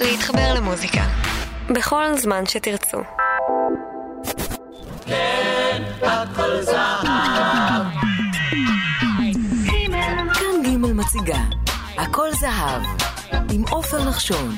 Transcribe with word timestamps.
להתחבר 0.00 0.54
למוזיקה. 0.54 1.02
בכל 1.70 2.04
זמן 2.16 2.46
שתרצו. 2.46 2.98
כן, 5.06 5.82
הכל 6.02 6.62
זהב. 6.62 7.04
כאן 10.34 10.62
ג' 10.64 10.76
מציגה, 10.76 11.40
הכל 11.96 12.32
זהב, 12.32 12.82
עם 13.52 13.64
עופר 13.70 14.04
נחשון. 14.08 14.56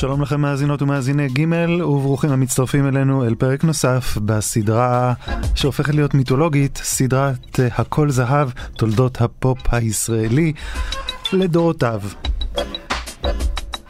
שלום 0.00 0.22
לכם 0.22 0.40
מאזינות 0.40 0.82
ומאזיני 0.82 1.28
ג' 1.28 1.44
וברוכים 1.82 2.30
המצטרפים 2.30 2.88
אלינו 2.88 3.24
אל 3.24 3.34
פרק 3.34 3.64
נוסף 3.64 4.18
בסדרה 4.24 5.12
שהופכת 5.54 5.94
להיות 5.94 6.14
מיתולוגית, 6.14 6.80
סדרת 6.82 7.60
הכל 7.78 8.10
זהב, 8.10 8.48
תולדות 8.76 9.20
הפופ 9.20 9.58
הישראלי 9.72 10.52
לדורותיו. 11.32 12.00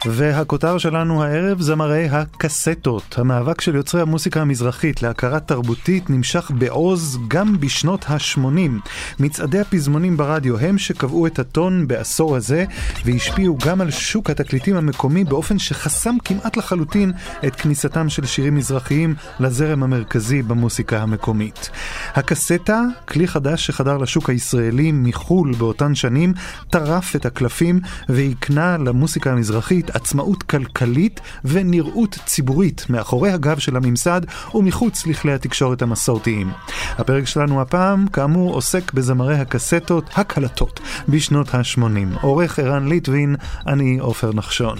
והכותר 0.05 0.77
שלנו 0.77 1.23
הערב 1.23 1.61
זמרי 1.61 2.07
הקסטות. 2.09 3.15
המאבק 3.17 3.61
של 3.61 3.75
יוצרי 3.75 4.01
המוסיקה 4.01 4.41
המזרחית 4.41 5.01
להכרה 5.01 5.39
תרבותית 5.39 6.09
נמשך 6.09 6.51
בעוז 6.53 7.17
גם 7.27 7.59
בשנות 7.59 8.05
ה-80. 8.09 8.89
מצעדי 9.19 9.59
הפזמונים 9.59 10.17
ברדיו 10.17 10.57
הם 10.59 10.77
שקבעו 10.77 11.27
את 11.27 11.39
הטון 11.39 11.87
בעשור 11.87 12.35
הזה 12.35 12.65
והשפיעו 13.05 13.57
גם 13.65 13.81
על 13.81 13.91
שוק 13.91 14.29
התקליטים 14.29 14.75
המקומי 14.75 15.23
באופן 15.23 15.59
שחסם 15.59 16.15
כמעט 16.25 16.57
לחלוטין 16.57 17.11
את 17.47 17.55
כניסתם 17.55 18.09
של 18.09 18.25
שירים 18.25 18.55
מזרחיים 18.55 19.15
לזרם 19.39 19.83
המרכזי 19.83 20.41
במוסיקה 20.41 21.01
המקומית. 21.01 21.69
הקסטה, 22.13 22.81
כלי 23.07 23.27
חדש 23.27 23.65
שחדר 23.65 23.97
לשוק 23.97 24.29
הישראלי 24.29 24.91
מחו"ל 24.91 25.53
באותן 25.57 25.95
שנים, 25.95 26.33
טרף 26.69 27.15
את 27.15 27.25
הקלפים 27.25 27.79
והקנה 28.09 28.77
למוסיקה 28.77 29.31
המזרחית 29.31 29.90
עצמאות 29.93 30.43
כלכלית 30.43 31.19
ונראות 31.45 32.17
ציבורית 32.25 32.85
מאחורי 32.89 33.31
הגב 33.31 33.59
של 33.59 33.75
הממסד 33.75 34.21
ומחוץ 34.55 35.07
לכלי 35.07 35.33
התקשורת 35.33 35.81
המסורתיים. 35.81 36.51
הפרק 36.97 37.25
שלנו 37.27 37.61
הפעם, 37.61 38.07
כאמור, 38.07 38.53
עוסק 38.53 38.93
בזמרי 38.93 39.37
הקסטות 39.37 40.09
הקלטות 40.15 40.79
בשנות 41.09 41.55
ה-80. 41.55 42.21
עורך 42.21 42.59
ערן 42.59 42.87
ליטווין, 42.87 43.35
אני 43.67 43.97
עופר 43.99 44.33
נחשון. 44.33 44.77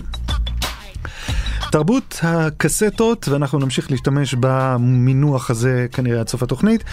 תרבות 1.70 2.20
הקסטות, 2.24 3.28
ואנחנו 3.28 3.60
נמשיך 3.60 3.92
להשתמש 3.92 4.36
במינוח 4.40 5.50
הזה 5.50 5.88
כנראה 5.92 6.20
עד 6.20 6.30
סוף 6.30 6.44
התוכנית, 6.44 6.84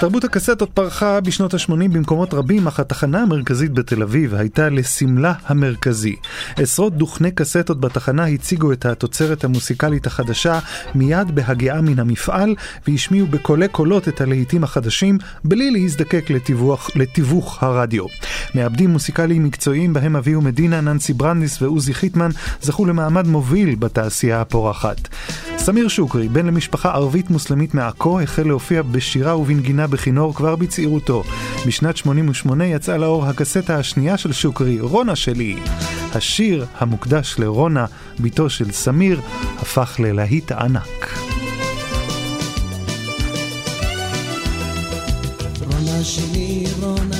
תרבות 0.00 0.24
הקסטות 0.24 0.70
פרחה 0.70 1.20
בשנות 1.20 1.54
ה-80 1.54 1.70
במקומות 1.70 2.34
רבים, 2.34 2.66
אך 2.66 2.80
התחנה 2.80 3.22
המרכזית 3.22 3.72
בתל 3.72 4.02
אביב 4.02 4.34
הייתה 4.34 4.68
לסמלה 4.68 5.32
המרכזי. 5.46 6.16
עשרות 6.56 6.96
דוכני 6.96 7.30
קסטות 7.30 7.80
בתחנה 7.80 8.26
הציגו 8.26 8.72
את 8.72 8.86
התוצרת 8.86 9.44
המוסיקלית 9.44 10.06
החדשה 10.06 10.58
מיד 10.94 11.34
בהגיעה 11.34 11.80
מן 11.80 11.98
המפעל, 11.98 12.54
והשמיעו 12.88 13.26
בקולי 13.26 13.68
קולות 13.68 14.08
את 14.08 14.20
הלהיטים 14.20 14.64
החדשים, 14.64 15.18
בלי 15.44 15.70
להזדקק 15.70 16.30
לתיווך, 16.30 16.90
לתיווך 16.96 17.62
הרדיו. 17.62 18.04
מעבדים 18.54 18.90
מוסיקליים 18.90 19.44
מקצועיים 19.44 19.92
בהם 19.92 20.16
אביהו 20.16 20.42
מדינה, 20.42 20.80
ננסי 20.80 21.12
ברנדיס 21.12 21.62
ועוזי 21.62 21.94
חיטמן 21.94 22.30
זכו 22.62 22.86
למעמד 22.86 23.26
מוביל 23.26 23.74
בתעשייה. 23.74 24.17
התעשייה 24.18 24.40
הפורחת. 24.40 25.08
סמיר 25.56 25.88
שוקרי, 25.88 26.28
בן 26.28 26.46
למשפחה 26.46 26.92
ערבית 26.92 27.30
מוסלמית 27.30 27.74
מעכו, 27.74 28.20
החל 28.20 28.42
להופיע 28.42 28.82
בשירה 28.82 29.38
ובנגינה 29.38 29.86
בכינור 29.86 30.34
כבר 30.34 30.56
בצעירותו. 30.56 31.22
בשנת 31.66 31.96
88 31.96 32.66
יצאה 32.66 32.96
לאור 32.96 33.26
הקסטה 33.26 33.76
השנייה 33.76 34.16
של 34.16 34.32
שוקרי, 34.32 34.80
רונה 34.80 35.16
שלי. 35.16 35.56
השיר 36.14 36.66
המוקדש 36.78 37.36
לרונה, 37.38 37.86
בתו 38.20 38.50
של 38.50 38.72
סמיר, 38.72 39.20
הפך 39.58 39.96
ללהיט 39.98 40.52
ענק. 40.52 41.18
רונה 45.60 46.04
שלי, 46.04 46.64
רונה, 46.80 47.16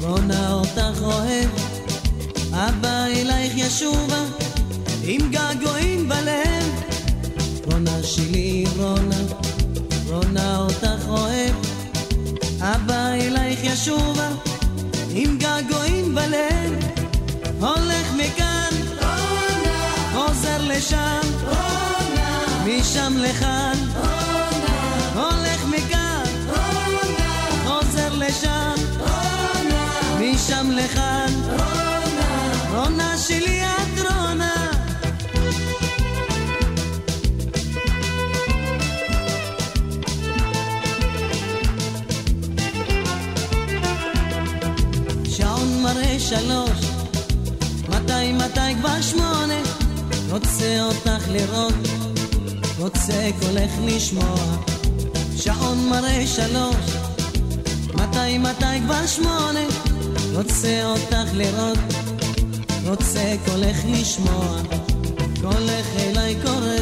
רונה 0.00 0.52
אותך 0.52 1.02
אוהב, 1.02 1.50
אבא 2.52 3.06
אלייך 3.06 3.52
ישובה. 3.56 4.41
עם 5.04 5.30
געגועים 5.30 6.08
בלב. 6.08 6.82
רונה 7.72 8.02
שלי, 8.02 8.64
רונה, 8.76 9.16
רונה 10.06 10.58
אותך 10.58 11.08
אוהב. 11.08 11.54
אבא 12.60 13.08
אלייך 13.14 13.64
ישובה, 13.64 14.28
עם 15.10 15.38
געגועים 15.38 16.14
בלב. 16.14 16.92
הולך 17.60 18.12
מכאן, 18.16 18.70
רונה, 19.00 19.92
חוזר 20.14 20.58
לשם, 20.60 21.20
רונה, 21.44 22.40
משם 22.66 23.12
לכאן, 23.16 23.74
רונה, 23.94 25.02
הולך 25.14 25.64
מכאן, 25.66 26.24
רונה, 26.48 27.46
חוזר 27.64 28.14
לשם, 28.14 28.74
רונה, 28.98 29.86
משם 30.20 30.70
לכאן, 30.70 31.32
שלוש, 46.32 46.86
מתי 47.88 48.32
מתי 48.32 48.74
כבר 48.80 49.02
שמונה, 49.02 49.60
רוצה 50.30 50.82
אותך 50.82 51.28
לראות, 51.28 51.74
רוצה 52.78 53.30
קולך 53.40 53.70
לשמוע. 53.84 54.36
שעון 55.36 55.88
מראה 55.88 56.26
שלוש, 56.26 56.96
מתי 57.94 58.38
מתי 58.38 58.80
כבר 58.84 59.06
שמונה, 59.06 59.60
רוצה 60.34 60.84
אותך 60.84 61.34
לראות, 61.34 61.78
רוצה 62.86 63.34
קולך 63.46 63.76
לשמוע. 63.84 64.56
קולך 65.40 65.86
אליי 65.98 66.36
קורא, 66.44 66.76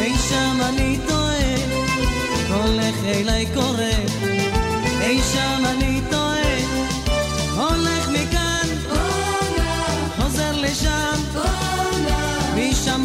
אי 0.00 0.14
שם 0.28 0.58
אני 0.68 0.98
טועה, 1.08 1.54
קולך 2.48 2.94
אליי 3.04 3.46
קורא, 3.54 3.94
אי 5.00 5.20
שם 5.32 5.62
אני 5.66 5.93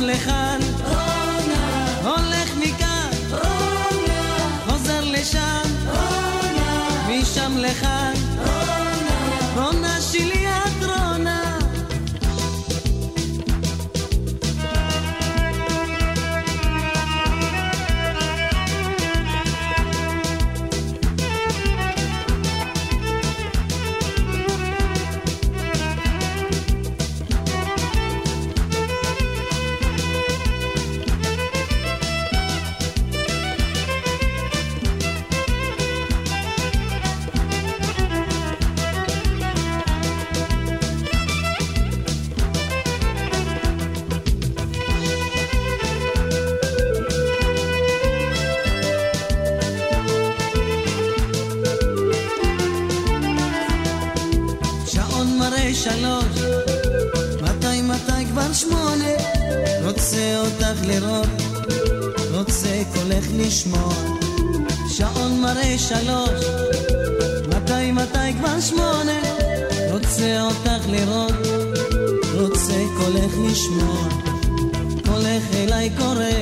לכאן, 0.09 0.59
רונה, 0.87 1.87
הולך 2.03 2.57
מכאן, 2.57 3.09
רונה, 3.31 4.49
חוזר 4.67 5.03
לשם, 5.05 5.61
רונה, 5.85 6.89
משם 7.09 7.57
לכאן, 7.57 8.13
שלוש, 65.89 66.45
מתי 67.47 67.91
מתי 67.91 68.33
כבר 68.39 68.59
שמונה, 68.59 69.19
רוצה 69.91 70.41
אותך 70.41 70.89
לראות, 70.89 71.33
רוצה 72.33 72.83
קולך 72.97 73.33
לשמוע. 73.49 74.07
הולך 75.07 75.43
אליי 75.53 75.89
קורא, 75.97 76.35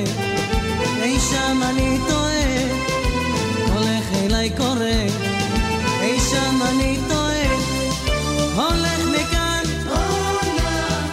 אי 1.02 1.18
שם 1.20 1.60
אני 1.70 1.98
טועה, 2.08 2.58
הולך 3.72 4.04
אליי 4.24 4.50
קורא, 4.56 5.06
אי 6.00 6.20
שם 6.20 6.60
אני 6.70 6.98
טועה, 7.08 7.48
הולך 8.54 9.00
מכאן, 9.14 9.62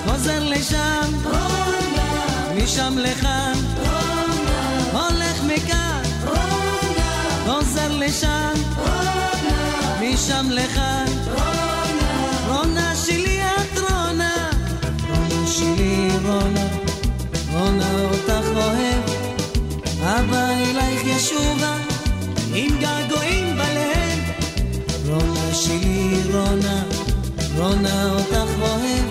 חוזר 0.07 0.43
לשם, 0.43 1.11
משם 2.55 2.97
לכאן, 2.97 3.44
משם 10.65 10.71
לכאן, 10.71 11.05
רונה 12.47 12.95
שלי 12.95 13.41
את 13.43 13.79
רונה, 13.79 14.49
רונה 15.09 15.47
שלי 15.47 16.09
רונה, 16.25 16.67
רונה 17.53 18.01
אותך 18.01 18.47
אוהב, 18.55 19.03
אבא 20.01 20.49
אלייך 20.49 21.01
ישובה, 21.05 21.75
עם 22.53 22.79
געגועים 22.79 23.57
בלב, 23.57 24.19
רונה 25.07 25.53
שלי 25.53 26.21
רונה, 26.33 26.83
רונה 27.57 28.11
אותך 28.11 28.51
אוהב, 28.61 29.05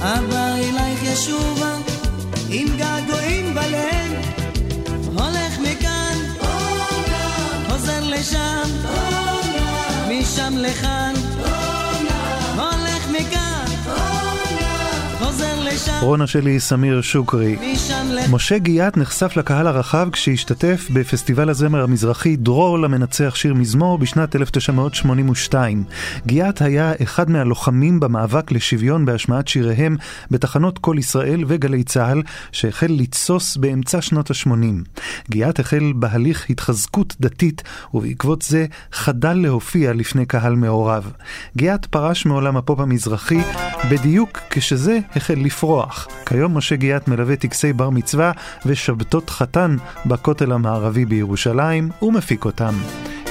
אבא 0.00 0.54
אלייך 0.54 1.02
ישובה, 1.02 1.74
עם 2.50 2.68
געגועים 2.76 3.54
בלב, 3.54 4.12
הולך 5.14 5.58
מכאן, 5.58 6.18
חוזר 7.68 8.00
לשם, 8.04 9.27
משם 10.38 10.56
לכאן, 10.56 11.14
רונה 16.00 16.26
שלי, 16.26 16.60
סמיר 16.60 17.00
שוקרי. 17.00 17.56
משה 18.30 18.58
גיאת 18.58 18.96
נחשף 18.96 19.36
לקהל 19.36 19.66
הרחב 19.66 20.08
כשהשתתף 20.12 20.86
בפסטיבל 20.92 21.48
הזמר 21.48 21.82
המזרחי 21.82 22.36
דרור 22.36 22.78
למנצח 22.78 23.34
שיר 23.34 23.54
מזמור 23.54 23.98
בשנת 23.98 24.36
1982. 24.36 25.84
גיאת 26.26 26.62
היה 26.62 26.92
אחד 27.02 27.30
מהלוחמים 27.30 28.00
במאבק 28.00 28.52
לשוויון 28.52 29.04
בהשמעת 29.04 29.48
שיריהם 29.48 29.96
בתחנות 30.30 30.78
כל 30.78 30.96
ישראל 30.98 31.44
וגלי 31.46 31.84
צה"ל, 31.84 32.22
שהחל 32.52 32.90
לתסוס 32.90 33.56
באמצע 33.56 34.00
שנות 34.00 34.30
ה-80. 34.30 35.00
גיאת 35.30 35.60
החל 35.60 35.92
בהליך 35.96 36.50
התחזקות 36.50 37.16
דתית, 37.20 37.62
ובעקבות 37.94 38.42
זה 38.42 38.66
חדל 38.92 39.34
להופיע 39.34 39.92
לפני 39.92 40.26
קהל 40.26 40.54
מעורב. 40.54 41.12
גיאת 41.56 41.86
פרש 41.86 42.26
מעולם 42.26 42.56
הפופ 42.56 42.80
המזרחי 42.80 43.40
בדיוק 43.90 44.38
כשזה 44.50 44.98
החל 45.16 45.34
לפרוח. 45.68 46.08
כיום 46.26 46.56
משה 46.56 46.76
גיאת 46.76 47.08
מלווה 47.08 47.36
טקסי 47.36 47.72
בר 47.72 47.90
מצווה 47.90 48.32
ושבתות 48.66 49.30
חתן 49.30 49.76
בכותל 50.06 50.52
המערבי 50.52 51.04
בירושלים 51.04 51.90
ומפיק 52.02 52.44
אותם. 52.44 52.74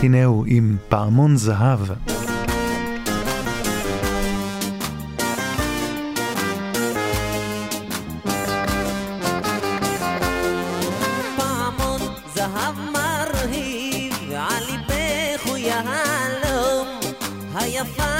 הנה 0.03 0.25
הוא 0.25 0.45
עם 0.47 0.77
פעמון 0.89 1.37
זהב. 1.37 1.79
היפה 17.59 18.17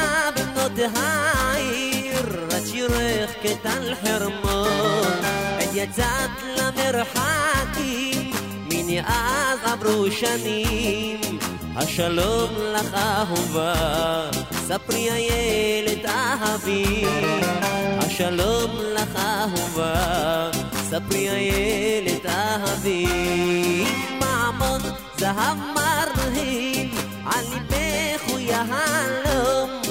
את 2.87 2.93
שירך 2.93 3.31
כטל 3.41 3.95
חרמון, 4.03 5.21
עת 5.59 5.69
יצאת 5.73 6.29
למרחקים, 6.57 8.31
מן 8.71 9.05
אז 9.05 9.59
עברו 9.63 10.11
שנים, 10.11 11.19
השלום 11.75 12.49
לך 12.73 12.93
אהובה, 12.93 14.29
ספרי 14.67 15.11
איילת 15.11 16.05
אהבי, 16.05 17.05
השלום 17.97 18.71
לך 18.93 19.15
אהובה, 19.15 20.51
ספרי 20.89 21.29
איילת 21.29 22.25
אהבי, 22.25 23.05
פעמון 24.19 24.81
זהב 25.17 25.57
מרהיב, 25.75 27.01
על 27.25 27.45
ליבך 27.53 28.21
הוא 28.29 28.39
יהלום, 28.39 29.86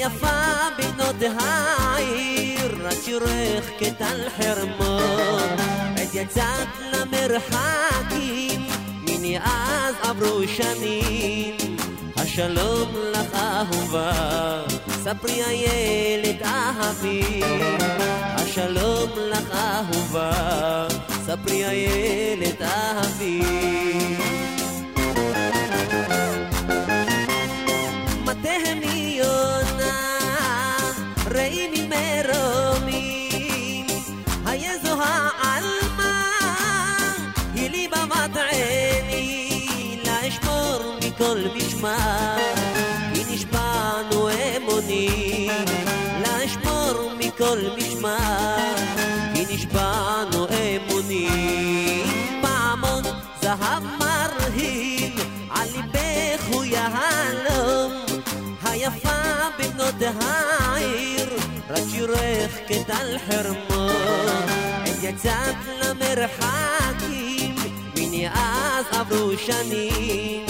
היפה 0.00 0.68
בנות 0.78 1.16
העיר, 1.40 2.88
את 2.88 3.02
שירך 3.04 3.70
כטל 3.78 4.28
חרמון, 4.36 5.56
עת 5.96 6.14
יצאת 6.14 6.68
למרחקים, 6.92 8.66
מני 9.02 9.38
אז 9.38 9.94
עברו 10.02 10.40
שנים, 10.48 11.56
השלום 12.16 12.88
לך 13.12 13.34
אהובה, 13.34 14.62
ספרי 15.04 15.44
איילת 15.44 16.42
אהבי, 16.42 17.42
השלום 18.34 19.10
לך 19.30 19.54
אהובה, 19.54 20.88
ספרי 21.26 21.64
איילת 21.64 22.62
אהבי. 22.62 23.42
מתהני 28.24 28.89
יונה, 28.89 28.89
שירך 62.70 62.86
כטל 62.86 63.18
חרמון, 63.26 63.90
עת 64.84 65.02
יצאת 65.02 65.56
למרחקים, 65.82 67.54
מני 67.96 68.28
אז 68.28 68.84
עברו 68.90 69.30
שנים, 69.38 70.46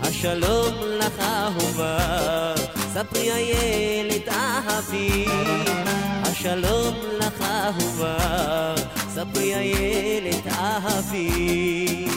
השלום 0.00 0.74
לך 0.98 1.20
אהובה, 1.20 2.54
ספרי 2.94 3.32
איילת 3.32 4.28
אהבי, 4.28 5.24
השלום 6.22 6.94
לך 7.18 7.42
אהובה, 7.42 8.74
ספרי 9.14 9.54
איילת 9.54 10.46
אהבי. 10.46 12.08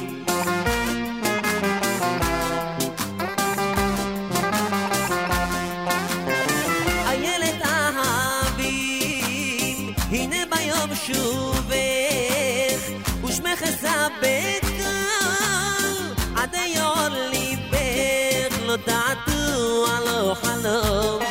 שובך, 11.07 12.81
ושמך 13.25 13.63
אשא 13.63 14.09
בקול, 14.21 16.15
עד 16.37 16.55
יעול 16.67 17.13
ליבך, 17.31 18.59
לא 18.67 18.77
תעתו 18.77 19.87
הלא 19.93 20.35
חלום, 20.35 21.23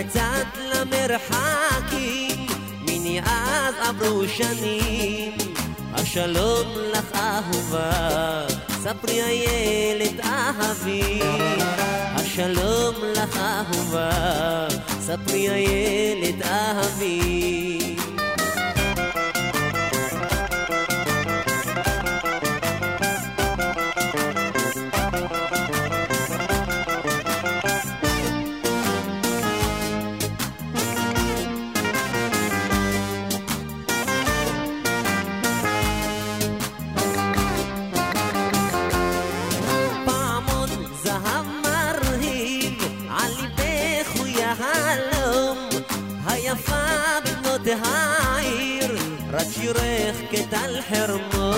יצאת 0.00 0.46
למרחקים, 0.74 2.46
מני 2.80 3.20
אז 3.20 3.74
עברו 3.88 4.28
שנים, 4.28 5.32
השלום 5.92 6.66
לך 6.92 7.14
אהובה, 7.14 8.46
ספרי 8.82 9.22
איילת 9.22 10.20
אהבי, 10.24 11.20
השלום 12.14 12.94
לך 13.16 13.36
אהובה, 13.36 14.68
ספרי 15.00 15.50
איילת 15.50 16.42
אהבי. 16.42 17.96
שירך 49.44 50.16
כטל 50.30 50.80
חרמו, 50.88 51.52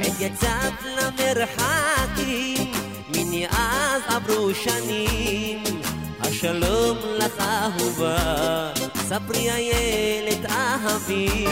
עת 0.00 0.20
יצאת 0.20 0.72
למרחקים, 0.84 2.72
מני 3.08 3.46
אז 3.48 4.02
עברו 4.08 4.54
שנים. 4.54 5.62
השלום 6.20 6.96
לך 7.18 7.40
אהובה, 7.40 8.72
ספרי 8.96 9.50
איילת 9.50 10.50
אהבי. 10.50 11.46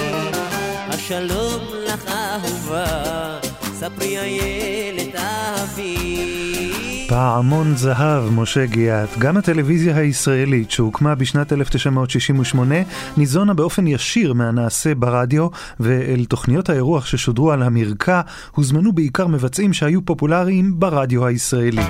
השלום 0.89 1.61
לך 1.87 2.09
אהובה, 2.09 3.39
ספרי 3.81 4.19
איילת 4.19 5.15
אהבי. 5.15 6.71
פעמון 7.09 7.77
זהב, 7.77 8.33
משה 8.33 8.67
גיאת. 8.67 9.09
גם 9.19 9.37
הטלוויזיה 9.37 9.97
הישראלית, 9.97 10.71
שהוקמה 10.71 11.15
בשנת 11.15 11.53
1968, 11.53 12.75
ניזונה 13.17 13.55
באופן 13.55 13.87
ישיר 13.87 14.33
מהנעשה 14.33 14.95
ברדיו, 14.95 15.49
ואל 15.81 16.25
תוכניות 16.29 16.69
האירוח 16.69 17.07
ששודרו 17.07 17.53
על 17.53 17.63
המרקע, 17.63 18.21
הוזמנו 18.51 18.93
בעיקר 18.93 19.27
מבצעים 19.27 19.73
שהיו 19.73 20.05
פופולריים 20.05 20.81
ברדיו 20.81 21.27
הישראלי. 21.27 21.83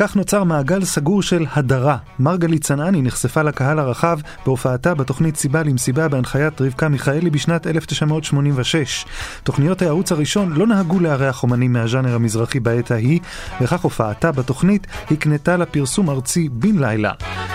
כך 0.00 0.16
נוצר 0.16 0.44
מעגל 0.44 0.84
סגור 0.84 1.22
של 1.22 1.46
הדרה. 1.52 1.96
מרגלית 2.18 2.64
צנעני 2.64 3.02
נחשפה 3.02 3.42
לקהל 3.42 3.78
הרחב 3.78 4.18
בהופעתה 4.46 4.94
בתוכנית 4.94 5.36
סיבה 5.36 5.62
למסיבה 5.62 6.08
בהנחיית 6.08 6.60
רבקה 6.60 6.88
מיכאלי 6.88 7.30
בשנת 7.30 7.66
1986. 7.66 9.04
תוכניות 9.42 9.82
הערוץ 9.82 10.12
הראשון 10.12 10.52
לא 10.52 10.66
נהגו 10.66 11.00
לארח 11.00 11.42
אומנים 11.42 11.72
מהז'אנר 11.72 12.14
המזרחי 12.14 12.60
בעת 12.60 12.90
ההיא, 12.90 13.20
וכך 13.60 13.80
הופעתה 13.80 14.32
בתוכנית 14.32 14.86
הקנתה 15.10 15.56
לפרסום 15.56 16.10
ארצי 16.10 16.48
בן 16.48 16.78
לילה. 16.78 17.12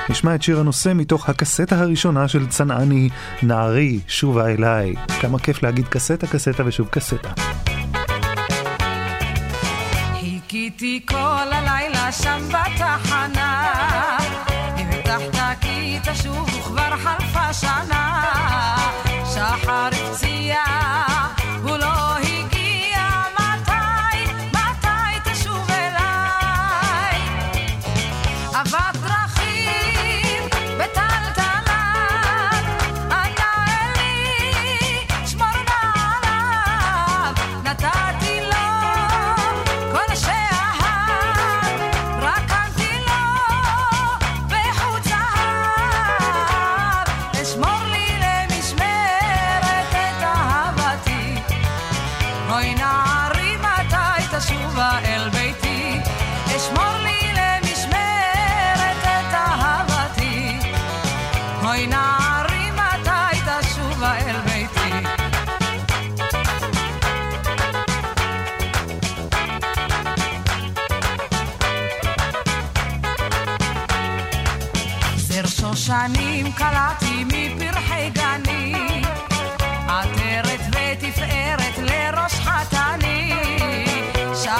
נשמע 0.10 0.36
את 0.36 0.44
שיר 0.44 0.60
הנושא 0.60 0.92
מתוך 0.96 1.30
הקסטה 1.30 1.80
הראשונה 1.80 2.28
של 2.28 2.48
צנעני, 2.48 3.10
נערי, 3.44 4.00
שובה 4.08 4.48
אליי. 4.48 4.96
כמה 5.22 5.40
כיף 5.40 5.64
להגיד 5.64 5.88
קסטה, 5.88 6.28
קסטה 6.28 6.64
ושוב 6.66 6.88
קסטה. 6.88 7.63
חיכיתי 10.84 11.06
כל 11.06 11.54
הלילה 11.54 12.12
שם 12.12 12.48
בתחנה, 12.48 13.68
הבטחת 14.78 15.58
כי 15.62 16.00
תשוב 16.04 16.56
וכבר 16.56 16.98
חלפה 16.98 17.54
שנה, 17.54 18.76
שחר 19.34 19.90
הפציע, 19.94 20.58
הוא 21.64 21.78
לא 21.78 22.23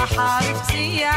שחר 0.06 0.22
הפציע, 0.22 1.12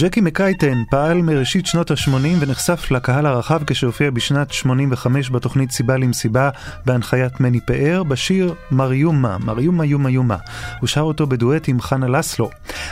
ג'קי 0.00 0.20
מקייטן 0.20 0.82
פעל 0.90 1.22
מראשית 1.22 1.66
שנות 1.66 1.90
ה-80 1.90 2.10
ונחשף 2.40 2.90
לקהל 2.90 3.26
הרחב 3.26 3.64
כשהופיע 3.66 4.10
בשנת 4.10 4.52
85 4.52 5.30
בתוכנית 5.30 5.70
סיבה 5.70 5.96
למסיבה 5.96 6.50
בהנחיית 6.86 7.40
מני 7.40 7.60
פאר 7.60 8.02
בשיר 8.02 8.54
מריומה, 8.70 9.38
מריומה 9.38 9.84
יומה 9.84 10.10
יומה. 10.10 10.36
הוא 10.80 10.88
שר 10.88 11.00
אותו 11.00 11.26
בדואט 11.26 11.68
עם 11.68 11.80
חנה 11.80 12.08
לסלו. 12.08 12.50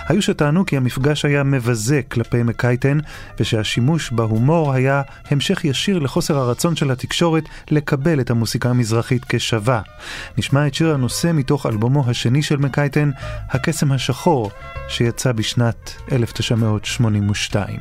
היו 0.09 0.23
שטענו 0.23 0.67
כי 0.67 0.77
המפגש 0.77 1.25
היה 1.25 1.43
מבזה 1.43 2.01
כלפי 2.09 2.43
מקייטן 2.43 2.99
ושהשימוש 3.41 4.13
בהומור 4.13 4.73
היה 4.73 5.03
המשך 5.31 5.65
ישיר 5.65 5.99
לחוסר 5.99 6.39
הרצון 6.39 6.77
של 6.77 6.91
התקשורת 6.91 7.45
לקבל 7.71 8.21
את 8.21 8.31
המוסיקה 8.31 8.71
המזרחית 8.71 9.25
כשווה. 9.29 9.81
נשמע 10.39 10.67
את 10.67 10.75
שיר 10.75 10.95
הנושא 10.95 11.31
מתוך 11.35 11.67
אלבומו 11.67 12.05
השני 12.11 12.43
של 12.43 12.57
מקייטן, 12.57 13.11
הקסם 13.51 13.93
השחור, 13.93 14.51
שיצא 14.89 15.33
בשנת 15.33 15.95
1982. 17.01 17.79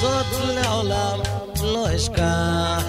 זאת 0.00 0.26
לעולם 0.54 1.18
לא 1.62 1.96
אשכח 1.96 2.84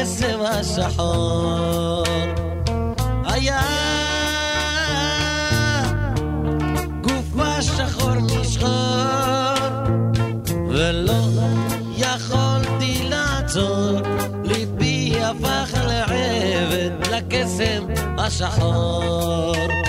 לקסם 0.00 0.40
השחור. 0.42 2.04
היה 3.24 3.60
גופה 7.00 7.62
שחור 7.62 8.14
משחור, 8.14 8.68
ולא 10.68 11.22
יכולתי 11.96 13.08
לעצור, 13.10 14.00
ליבי 14.44 15.14
הפך 15.22 15.74
לעבד 15.86 16.90
לקסם 17.12 17.84
השחור. 18.18 19.79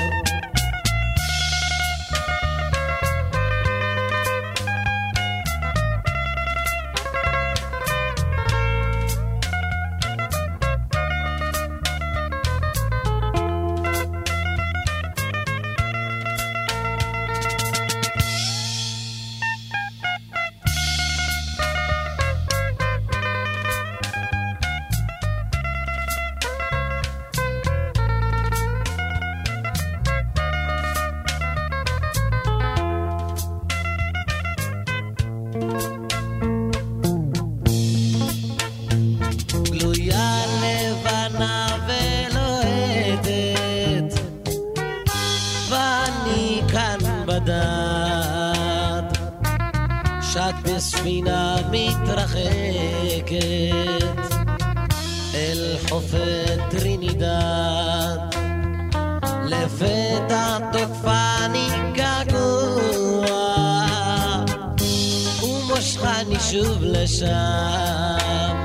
לשם. 67.11 68.55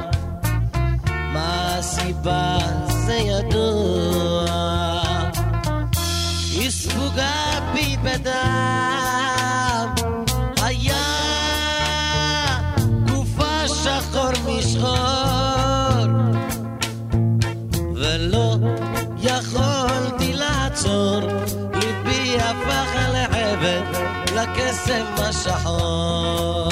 מה 1.33 1.77
הסיבה? 1.79 2.59
זה 2.89 3.15
ידוע. 3.15 4.45
היא 6.53 6.71
ספוגה 6.71 7.61
בי 7.73 7.97
בדם. 8.03 9.95
היה 10.63 11.05
גופה 13.09 13.69
שחור 13.69 14.31
משחור. 14.47 16.07
ולא 17.95 18.57
יכולתי 19.23 20.33
לעצור. 20.33 21.21
ליבי 21.75 22.37
הפך 22.41 22.91
לעבד 23.13 23.83
לקסם 24.37 25.05
השחור 25.19 26.66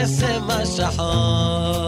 לקסם 0.00 0.50
השחור 0.50 1.79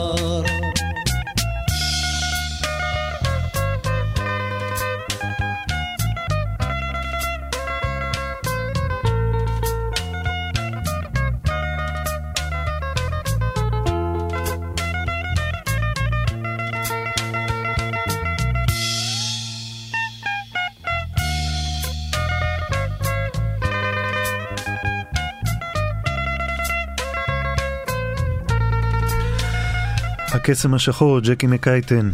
הקסם 30.34 30.74
השחור, 30.74 31.20
ג'קי 31.20 31.46
מקייטן. 31.46 32.10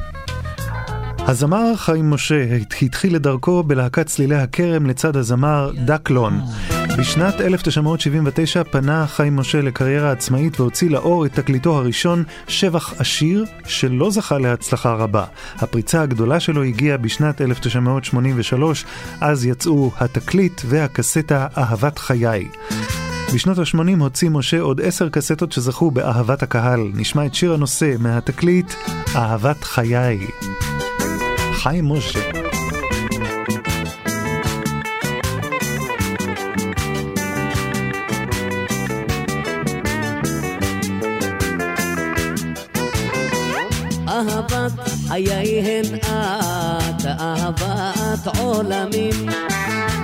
הזמר 1.18 1.76
חיים 1.76 2.10
משה 2.10 2.56
התחיל 2.82 3.16
את 3.16 3.22
דרכו 3.22 3.62
בלהקת 3.62 4.06
צלילי 4.06 4.34
הכרם 4.34 4.86
לצד 4.86 5.16
הזמר 5.16 5.72
דקלון. 5.84 6.40
בשנת 6.98 7.40
1979 7.40 8.64
פנה 8.64 9.06
חיים 9.06 9.36
משה 9.36 9.60
לקריירה 9.60 10.10
עצמאית 10.10 10.60
והוציא 10.60 10.90
לאור 10.90 11.26
את 11.26 11.32
תקליטו 11.32 11.76
הראשון, 11.76 12.24
שבח 12.48 13.00
עשיר, 13.00 13.44
שלא 13.66 14.10
זכה 14.10 14.38
להצלחה 14.38 14.92
רבה. 14.92 15.24
הפריצה 15.56 16.02
הגדולה 16.02 16.40
שלו 16.40 16.62
הגיעה 16.62 16.96
בשנת 16.96 17.40
1983, 17.40 18.84
אז 19.20 19.46
יצאו 19.46 19.90
התקליט 19.98 20.62
והקסטה 20.64 21.46
אהבת 21.56 21.98
חיי. 21.98 22.48
בשנות 23.34 23.58
ה-80 23.58 24.00
הוציא 24.00 24.28
משה 24.30 24.60
עוד 24.60 24.80
עשר 24.80 25.08
קסטות 25.08 25.52
שזכו 25.52 25.90
באהבת 25.90 26.42
הקהל. 26.42 26.80
נשמע 26.94 27.26
את 27.26 27.34
שיר 27.34 27.54
הנושא 27.54 27.94
מהתקליט 27.98 28.72
אהבת 29.16 29.64
חיי. 29.64 30.26
חיים 31.52 31.92
משה. 31.92 32.20
אהבת 44.08 44.72
חיי 45.08 45.60
הן 45.60 45.98
את, 45.98 47.06
אהבת 47.06 48.36
עולמים. 48.38 49.28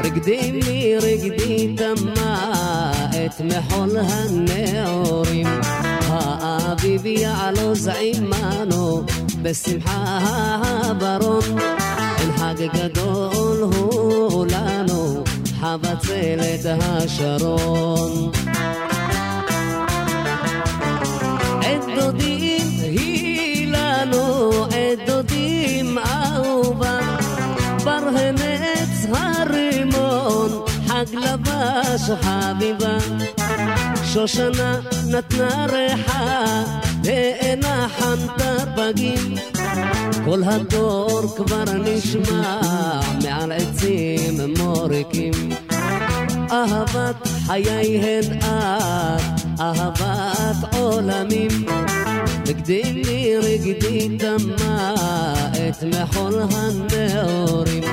רגדי 0.04 0.52
מי 0.52 0.94
רגדי 1.02 1.74
דמה 1.76 2.93
את 3.14 3.40
מחול 3.40 3.96
הנעורים. 3.98 5.46
האביב 6.08 7.06
יעלוז 7.06 7.88
עמנו 7.88 9.02
בשמחה 9.42 10.18
הברון. 10.84 11.58
אין 12.18 12.32
חג 12.36 12.66
גדול 12.74 13.62
הוא 13.62 14.46
לנו, 14.46 15.24
חבצלת 15.60 16.66
השרון. 16.80 18.30
עת 21.62 21.84
דודים 21.96 22.66
היא 22.82 23.68
לנו, 23.72 24.50
עת 24.64 24.98
דודים 25.06 25.33
לבש 31.12 32.10
חביבה. 32.22 32.98
שושנה 34.04 34.80
נתנה 35.06 35.66
ריחה, 35.72 36.44
ואינה 37.04 37.86
חנתה 37.98 38.64
פגים. 38.76 39.34
כל 40.24 40.42
הדור 40.44 41.20
כבר 41.36 41.64
נשמע 41.64 42.60
מעל 43.24 43.52
עצים 43.52 44.40
מוריקים. 44.58 45.32
אהבת 46.52 47.28
חיי 47.46 47.98
הן 47.98 48.38
את, 48.38 49.40
אהבת 49.60 50.74
עולמים. 50.74 51.66
רגדי 52.46 52.82
לי 52.92 53.36
רגדי 53.38 54.08
דמה 54.08 54.94
את 55.52 55.82
מחול 55.82 56.34
הנאורים. 56.50 57.84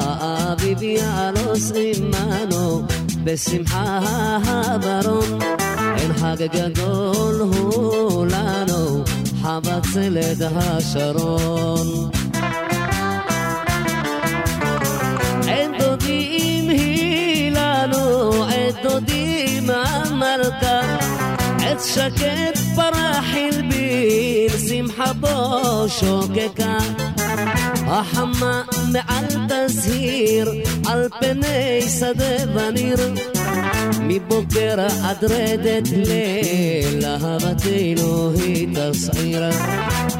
האביב 0.00 0.82
יעלוס 0.82 1.72
עמנו 1.74 2.82
בשמחה 3.24 3.98
הברון. 4.44 5.38
אין 5.96 6.12
חג 6.12 6.36
גדול 6.52 7.40
הוא 7.40 8.26
לנו, 8.26 9.04
חבצלת 9.42 10.38
השרון. 10.40 12.10
עת 15.48 15.70
דודים 15.78 16.70
שקט 21.80 22.58
פרח 22.76 23.24
הלבין, 23.32 24.48
שמחה 24.68 25.12
בו 25.12 25.88
שוקקה. 25.88 26.78
החמה 27.86 28.62
מעל 28.92 29.24
תזהיר, 29.48 30.52
על 30.86 31.08
פני 31.20 31.82
שדה 31.98 32.52
וניר. 32.54 33.14
מבוקר 34.00 34.86
עד 35.04 35.24
רדת 35.24 35.88
ליל, 35.88 37.04
אהבתנו 37.04 38.32
היא 38.32 38.68
תסעיר. 38.74 39.42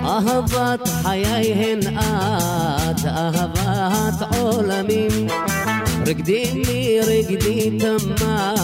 אהבת 0.04 0.88
חיי 1.02 1.52
הן 1.52 1.80
את, 1.96 3.06
אהבת 3.06 4.36
עולמים. 4.38 5.26
רקדי 6.06 6.50
לי 6.54 7.00
רקדי 7.00 7.70
תמה, 7.78 8.54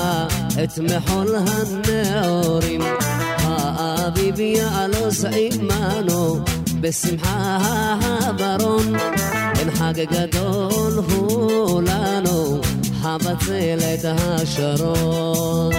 את 0.64 0.79
מחול 0.79 1.35
הנאורים. 1.37 2.81
האביב 3.38 4.40
יעלוס 4.40 5.25
עמנו, 5.25 6.40
בשמחה 6.81 7.59
הברון. 8.01 8.97
אין 9.59 9.71
חג 9.71 9.94
גדול 10.11 10.92
הוא 11.11 11.83
לנו, 11.83 12.61
חבצלת 13.03 14.05
השרון. 14.05 15.73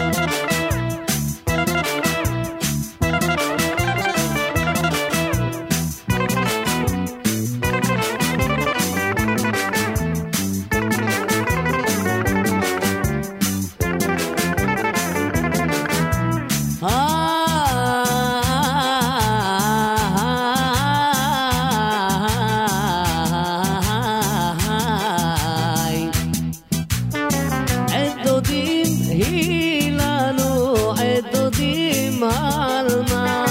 היא 29.25 29.91
לנו, 29.91 30.73
עת 30.91 31.25
דודים 31.33 32.23
עלמה. 32.23 33.45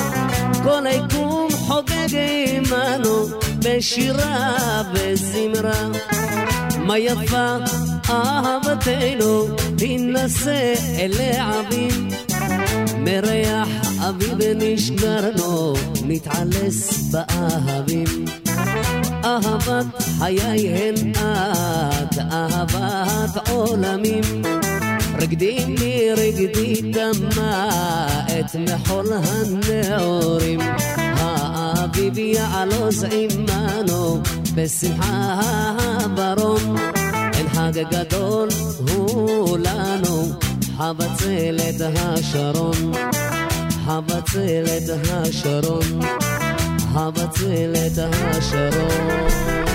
כל 0.62 0.86
היקום 0.86 1.48
חוגג 1.50 2.16
עמנו 2.16 3.26
בשירה 3.58 4.82
וזמרה. 4.94 5.88
מה 6.78 6.98
יפה 6.98 7.56
אהבתנו, 8.10 9.46
תינשא 9.78 10.74
אל 10.98 11.12
העבים. 11.20 12.08
מריח 12.98 13.68
אביב 14.08 14.38
נשגרנו, 14.56 15.74
נתעלס 16.04 17.02
באהבים. 17.12 18.24
אהבת 19.24 20.02
חיי 20.18 20.68
הן 20.68 21.12
את, 21.12 22.18
אהבת 22.32 23.48
עולמים. 23.48 24.57
רקדי 25.20 25.58
דמה, 26.92 27.68
את 28.40 28.56
מחול 28.56 29.06
הנאורים. 29.12 30.60
האביב 30.96 32.18
יעלוז 32.18 33.04
עמנו, 33.04 34.20
בשמחה 34.54 35.40
הברון. 35.40 36.76
אין 37.34 37.48
חג 37.48 37.82
גדול 37.90 38.48
הוא 38.90 39.58
לנו, 39.58 40.32
חבצלת 40.76 41.80
השרון. 41.96 42.92
חבצלת 43.84 45.10
השרון. 45.10 46.00
חבצלת 46.94 47.98
השרון. 47.98 49.67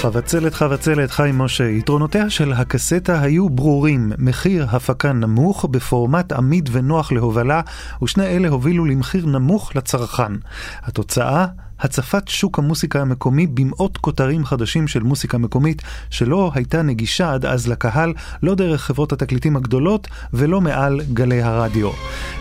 חבצלת 0.00 0.54
חבצלת 0.54 1.10
חיים 1.10 1.38
משה, 1.38 1.64
יתרונותיה 1.64 2.30
של 2.30 2.52
הקסטה 2.52 3.20
היו 3.20 3.48
ברורים, 3.48 4.12
מחיר 4.18 4.66
הפקה 4.70 5.12
נמוך 5.12 5.64
בפורמט 5.64 6.32
עמיד 6.32 6.68
ונוח 6.72 7.12
להובלה, 7.12 7.60
ושני 8.02 8.26
אלה 8.26 8.48
הובילו 8.48 8.84
למחיר 8.84 9.26
נמוך 9.26 9.76
לצרכן. 9.76 10.32
התוצאה? 10.82 11.46
הצפת 11.80 12.28
שוק 12.28 12.58
המוסיקה 12.58 13.00
המקומי 13.00 13.46
במאות 13.46 13.96
כותרים 13.96 14.44
חדשים 14.44 14.88
של 14.88 15.02
מוסיקה 15.02 15.38
מקומית 15.38 15.82
שלא 16.10 16.50
הייתה 16.54 16.82
נגישה 16.82 17.32
עד 17.32 17.46
אז 17.46 17.68
לקהל, 17.68 18.14
לא 18.42 18.54
דרך 18.54 18.82
חברות 18.82 19.12
התקליטים 19.12 19.56
הגדולות 19.56 20.08
ולא 20.32 20.60
מעל 20.60 21.00
גלי 21.12 21.42
הרדיו. 21.42 21.90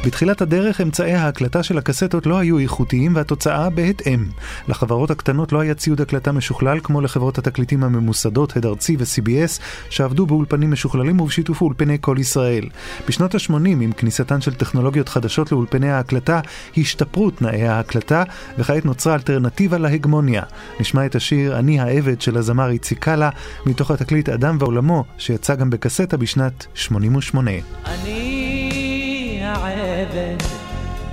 בתחילת 0.06 0.42
הדרך 0.42 0.82
אמצעי 0.82 1.14
ההקלטה 1.14 1.64
של 1.64 1.78
הקסטות 1.78 2.26
לא 2.26 2.38
היו 2.38 2.60
איכותיים 2.60 3.16
והתוצאה 3.16 3.70
בהתאם. 3.70 4.26
לחברות 4.68 5.12
הקטנות 5.12 5.52
לא 5.52 5.60
היה 5.60 5.74
ציוד 5.74 6.02
הקלטה 6.02 6.32
משוכלל 6.32 6.80
כמו 6.80 7.02
לחברות 7.02 7.38
התקליטים 7.38 7.84
הממוסדות, 7.84 8.58
הד 8.58 8.66
ארצי 8.66 8.98
ו-CBS, 9.00 9.62
שעבדו 9.90 10.26
באולפנים 10.26 10.72
משוכללים 10.72 11.20
ובשיתוף 11.20 11.62
אולפני 11.62 11.98
כל 12.02 12.16
ישראל. 12.20 12.70
בשנות 13.08 13.36
ה-80, 13.36 13.54
עם 13.66 13.92
כניסתן 13.92 14.42
של 14.42 14.54
טכנולוגיות 14.54 15.10
חדשות 15.10 15.52
לאולפני 15.52 15.90
ההקלטה, 15.92 16.40
השתפרו 16.78 17.32
תנאי 17.32 17.68
ההקלטה, 17.68 18.24
וכעת 18.58 18.86
נוצרה 18.86 19.18
אלטרנטיבה 19.30 19.78
להגמוניה. 19.78 20.44
נשמע 20.80 21.06
את 21.06 21.16
השיר 21.16 21.60
"אני 21.60 21.80
העבד" 21.80 22.22
של 22.22 22.38
הזמר 22.38 22.70
איציק 22.70 23.00
קאלה, 23.00 23.30
מתוך 23.66 23.92
התקליט 23.92 24.30
"אדם 24.30 24.58
ועולמו", 24.60 25.04
שיצא 25.18 25.56
גם 25.56 25.70
בקסטה 25.70 26.18
בשנת 26.18 26.66
88. 26.74 27.52
אני 27.86 29.42
העבד 29.44 30.38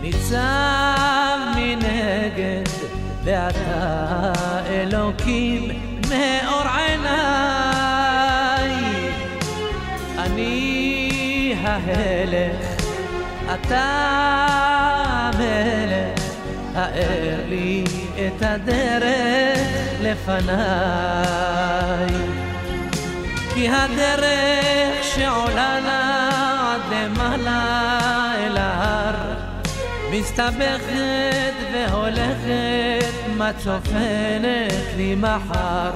ניצב 0.03 1.39
מנגד 1.57 2.65
ואתה 3.25 4.33
אלוקים 4.69 5.69
מאור 6.09 6.63
עיניי 6.77 7.07
אני 10.19 11.55
ההלך 11.63 12.83
אתה 13.55 13.85
המלך 15.09 16.23
האר 16.75 17.41
לי 17.49 18.06
את 18.37 18.43
הדרך 18.43 19.69
לפניי. 20.03 20.87
כי 23.55 23.69
הדרך 23.69 25.05
שעולה 25.05 25.81
לה 25.81 26.29
עד 26.75 26.81
למעלה 26.93 28.33
אל 28.39 28.57
ההר 28.57 29.15
מסתבכת 30.11 31.55
והולכת 31.73 33.15
מה 33.37 33.53
צופנת 33.53 34.95
לי 34.97 35.15
מחר? 35.15 35.91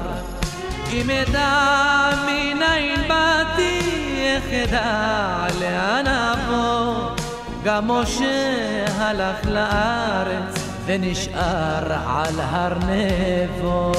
אם 0.93 1.11
אדע 1.11 2.11
מניין 2.27 3.09
באתי 3.09 3.81
איך 4.19 4.45
אדע 4.53 5.47
לאן 5.61 6.07
אבוא? 6.07 7.11
גם 7.65 7.91
משה 7.91 8.85
הלך 8.99 9.47
לארץ 9.47 10.60
ונשאר 10.93 11.93
על 12.07 12.41
הר 12.41 12.75
נבו 12.79 13.93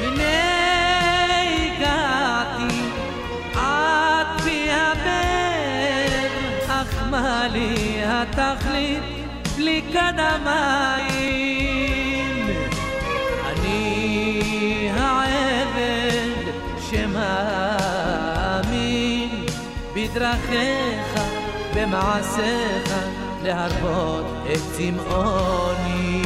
הנה 0.00 1.24
הגעתי 1.54 2.80
עד 3.54 4.26
פי 4.44 4.70
הבאר, 4.70 6.28
אך 6.68 7.02
מה 7.10 7.48
לי 7.52 8.00
התכלית 8.04 9.02
בלי 9.56 9.82
קדמיים? 9.92 11.24
אני 13.46 14.90
העבד 14.96 16.44
שמאמין 16.90 18.04
בדרכיך, 19.94 21.13
במעשיך, 21.74 22.94
להרבות 23.42 24.24
את 24.52 24.60
צמאוני. 24.76 26.22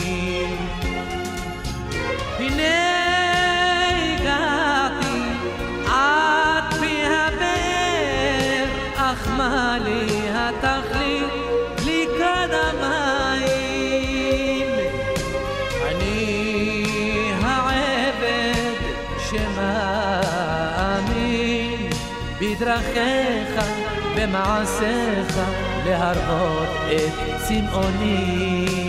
הנה 2.38 2.78
הגעתי 3.96 5.20
עד 5.86 6.74
פי 6.80 7.02
הבאר, 7.04 8.66
אך 8.96 9.28
מה 9.28 9.78
לי 9.84 10.06
התכלית 10.30 11.32
בלי 11.76 12.06
קדמיים? 12.18 13.08
אני 15.88 17.32
העבד 17.42 18.74
שמאמין 19.30 20.70
בדרכיך, 22.40 23.54
במעשיך 24.18 25.38
להראות 25.86 26.68
את 26.86 27.42
צמאוני. 27.48 28.87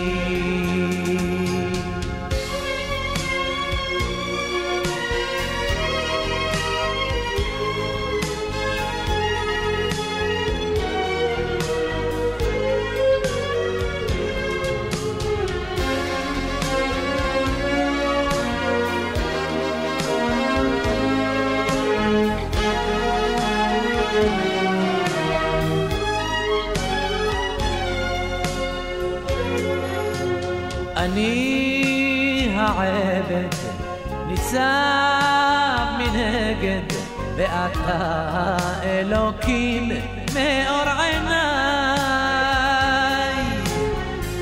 ניצב 34.52 35.86
מנגד 35.98 36.92
ואתה 37.36 38.56
אלוקים 38.82 39.88
מאור 40.34 40.88
עיניי. 41.00 41.30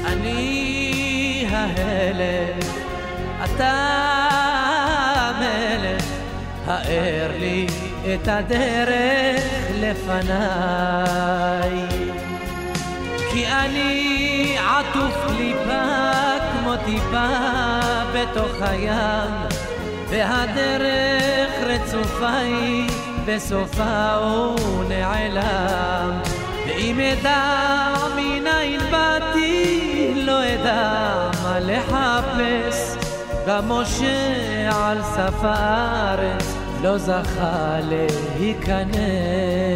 אני 0.07 1.47
ההלם 1.51 2.59
אתה 3.45 3.73
המלך. 5.17 6.05
האר 6.67 7.31
לי 7.39 7.67
את 8.15 8.29
הדרך 8.29 9.43
לפניי. 9.81 11.09
כי 13.33 13.47
אני 13.47 14.57
עטוף 14.59 15.15
קליפה 15.27 15.83
כמו 16.53 16.77
טיפה 16.85 17.29
בתוך 18.15 18.53
הים 18.61 19.58
והדרך 20.11 21.53
רצופה 21.61 22.37
היא 22.39 22.91
בסופה 23.27 24.15
הוא 24.15 24.85
נעלם. 24.89 26.21
ואם 26.67 27.01
אדע 27.01 27.95
מניין 28.17 28.81
באתי 28.91 30.13
לא 30.17 30.45
אדע 30.45 31.31
מה 31.43 31.59
לחפש. 31.61 32.97
גם 33.47 33.73
משה 33.73 34.69
על 34.73 35.03
סף 35.03 35.35
הארץ 35.43 36.55
לא 36.83 36.99
זכה 36.99 37.79
להיכנס 37.83 39.68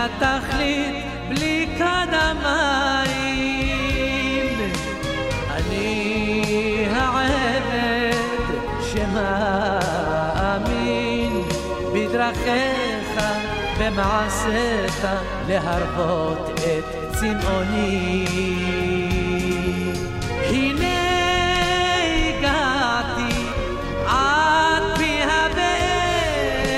התכלית 0.00 0.94
בלי 1.28 1.68
כד 1.78 2.06
המים? 2.12 3.10
אני 5.50 6.86
העבד 6.90 8.10
שמאמין 8.92 10.12
בדרכיך, 11.94 13.22
במעשיך 13.78 15.06
להרבות 15.48 16.50
את 16.60 16.84
צמאוני. 17.14 18.89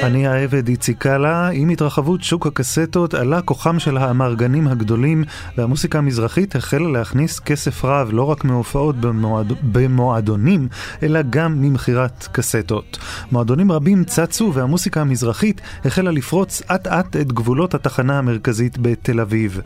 אני 0.02 0.26
העבד 0.26 0.68
איציק 0.68 0.98
קאלה, 0.98 1.48
עם 1.48 1.68
התרחבות 1.68 2.22
שוק 2.22 2.46
הקסטות 2.46 3.14
עלה 3.14 3.42
כוחם 3.42 3.78
של 3.78 3.96
האמרגנים 3.96 4.68
הגדולים 4.68 5.24
והמוסיקה 5.56 5.98
המזרחית 5.98 6.56
החלה 6.56 6.88
להכניס 6.88 7.40
כסף 7.40 7.84
רב 7.84 8.08
לא 8.12 8.22
רק 8.22 8.44
מהופעות 8.44 8.96
במועד... 8.96 9.52
במועדונים, 9.62 10.68
אלא 11.02 11.20
גם 11.30 11.62
ממכירת 11.62 12.28
קסטות. 12.32 12.98
מועדונים 13.32 13.72
רבים 13.72 14.04
צצו 14.04 14.52
והמוסיקה 14.54 15.00
המזרחית 15.00 15.60
החלה 15.84 16.10
לפרוץ 16.10 16.62
אט 16.74 16.86
אט 16.86 17.16
את 17.16 17.32
גבולות 17.32 17.74
התחנה 17.74 18.18
המרכזית 18.18 18.78
בתל 18.78 19.20
אביב. 19.20 19.60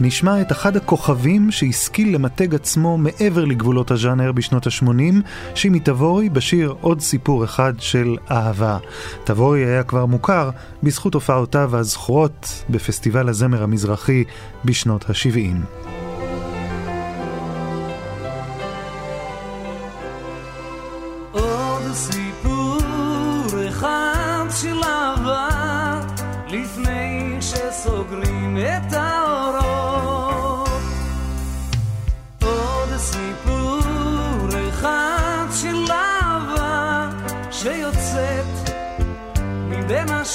נשמע 0.00 0.40
את 0.40 0.52
אחד 0.52 0.76
הכוכבים 0.76 1.50
שהשכיל 1.50 2.14
למתג 2.14 2.54
עצמו 2.54 2.98
מעבר 2.98 3.44
לגבולות 3.44 3.90
הז'אנר 3.90 4.32
בשנות 4.32 4.66
ה-80, 4.66 5.14
שימי 5.54 5.80
תבורי 5.80 6.28
בשיר 6.28 6.74
עוד 6.80 7.00
סיפור 7.00 7.44
אחד 7.44 7.72
של 7.78 8.16
אהבה. 8.30 8.78
תבורי 9.24 9.71
היה 9.72 9.82
כבר 9.82 10.06
מוכר 10.06 10.50
בזכות 10.82 11.14
הופעותיו 11.14 11.76
הזכורות 11.76 12.64
בפסטיבל 12.70 13.28
הזמר 13.28 13.62
המזרחי 13.62 14.24
בשנות 14.64 15.10
ה-70. 15.10 15.81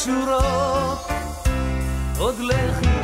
מבין 0.07 0.27
השורות 0.27 1.11
עוד 2.17 2.35
לחישה 2.39 2.96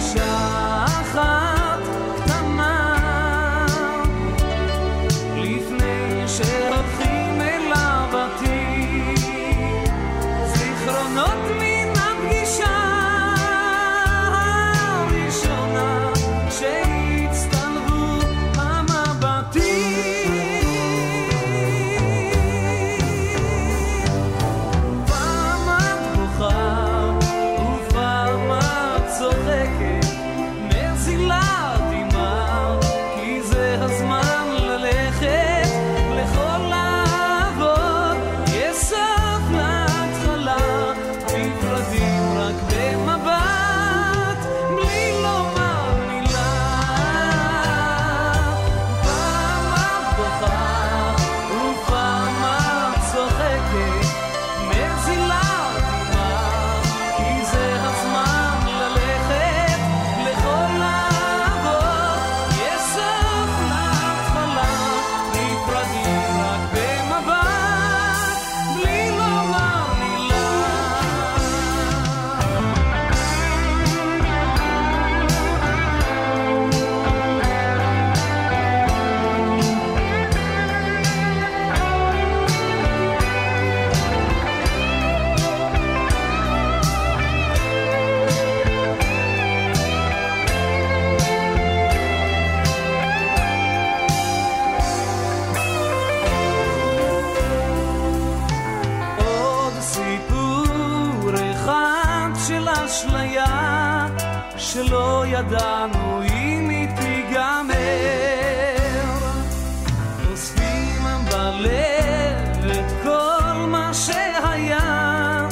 הלב 111.43 112.71
את 112.71 112.91
כל 113.03 113.67
מה 113.67 113.91
שהיה, 113.93 115.47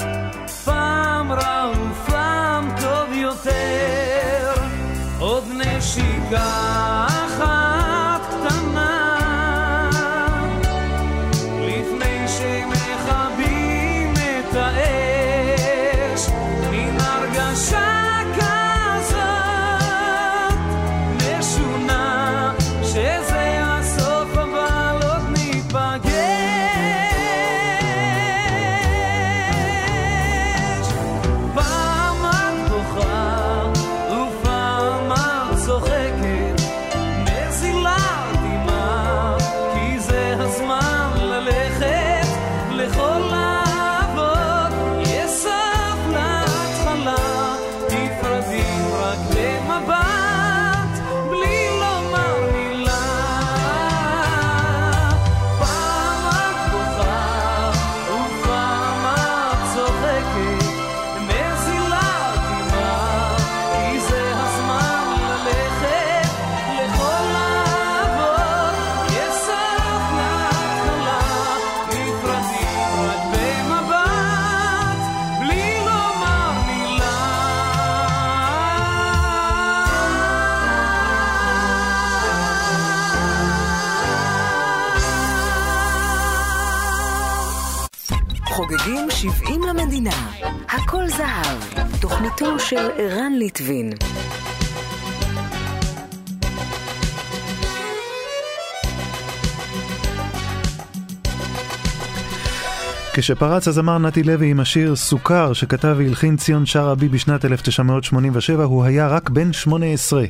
פעם 0.66 1.32
רע 1.32 1.72
ופעם 1.72 2.70
טוב 2.82 3.14
יותר, 3.14 4.54
עוד 5.20 5.44
נשיקה. 5.54 6.71
ביתו 92.42 92.60
של 92.60 92.90
ערן 92.98 93.34
ליטבין. 93.34 93.90
כשפרץ 103.14 103.68
הזמר 103.68 103.98
נתי 103.98 104.24
לוי 104.24 104.52
עם 104.52 104.60
השיר 104.60 104.96
"סוכר" 104.96 105.54
שכתב 105.54 105.96
והלחין 105.98 106.38
ציון 106.38 106.66
שרעבי 106.66 107.08
בשנת 107.10 107.46
1987, 107.46 108.64
הוא 108.64 108.84
היה 108.84 109.08
רק 109.08 109.30
בן 109.30 109.54
18. 109.54 110.26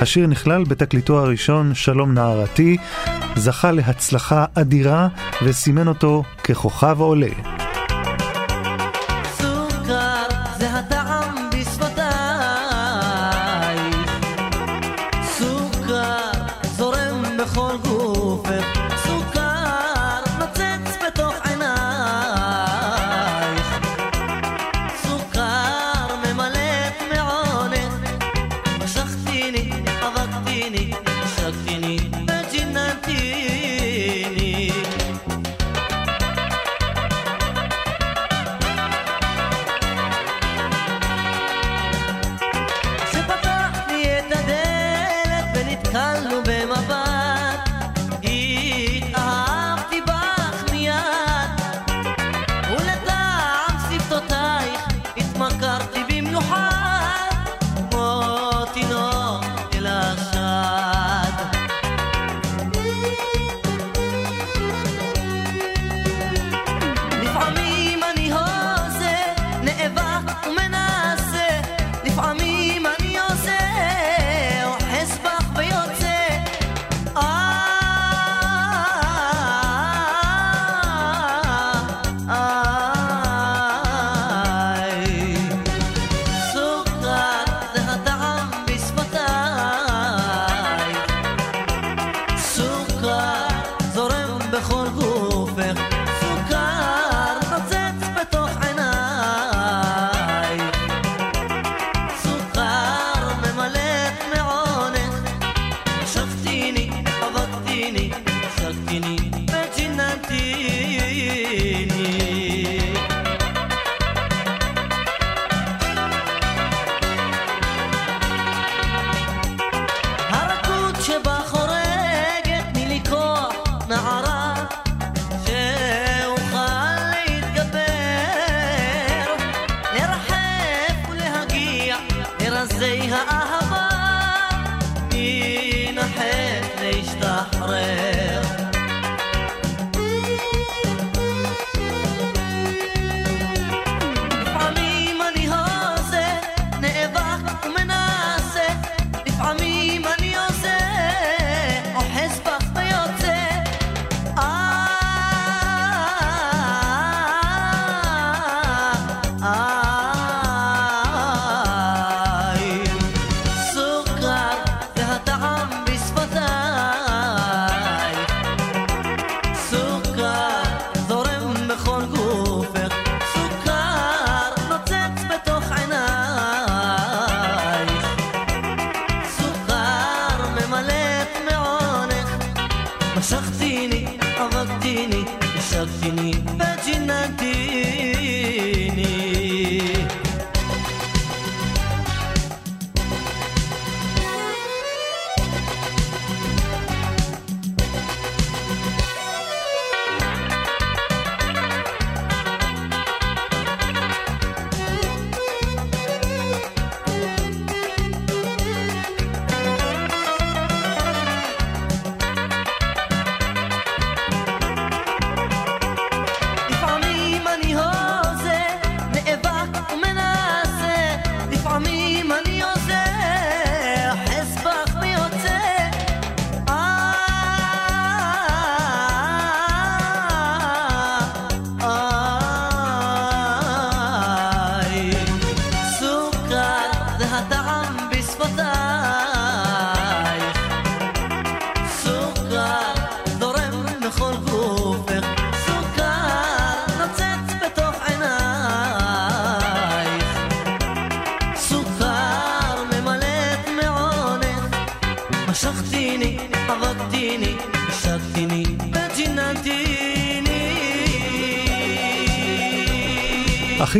השיר 0.00 0.26
נכלל 0.26 0.64
בתקליטו 0.64 1.18
הראשון, 1.18 1.74
"שלום 1.74 2.14
נערתי", 2.14 2.76
זכה 3.36 3.72
להצלחה 3.72 4.44
אדירה 4.54 5.08
וסימן 5.44 5.88
אותו 5.88 6.22
ככוכב 6.44 7.00
עולה. 7.00 7.65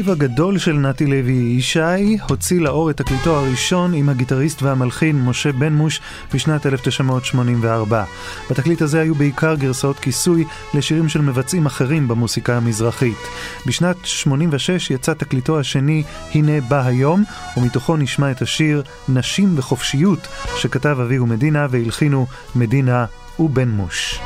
אחיו 0.07 0.13
הגדול 0.13 0.59
של 0.59 0.73
נתי 0.73 1.07
לוי, 1.07 1.55
ישי, 1.59 2.17
הוציא 2.29 2.61
לאור 2.61 2.91
את 2.91 2.97
תקליטו 2.97 3.37
הראשון 3.37 3.95
עם 3.95 4.09
הגיטריסט 4.09 4.63
והמלחין 4.63 5.25
משה 5.25 5.53
בן 5.53 5.73
מוש 5.73 6.01
בשנת 6.35 6.67
1984. 6.67 8.05
בתקליט 8.51 8.83
הזה 8.83 9.01
היו 9.01 9.15
בעיקר 9.15 9.55
גרסאות 9.55 9.99
כיסוי 9.99 10.45
לשירים 10.75 11.09
של 11.09 11.21
מבצעים 11.21 11.67
אחרים 11.67 12.09
במוסיקה 12.09 12.57
המזרחית. 12.57 13.19
בשנת 13.67 13.97
86 14.05 14.91
יצא 14.91 15.15
תקליטו 15.15 15.61
השני 15.61 16.03
"הנה 16.35 16.61
בא 16.61 16.87
היום", 16.87 17.25
ומתוכו 17.57 17.97
נשמע 17.97 18.31
את 18.31 18.43
השיר 18.43 18.83
"נשים 19.09 19.55
וחופשיות", 19.59 20.29
שכתב 20.57 20.97
אביהו 21.01 21.27
מדינה 21.27 21.67
והלחינו 21.71 22.27
מדינה 22.55 23.05
ובן 23.39 23.69
מוש. 23.69 24.21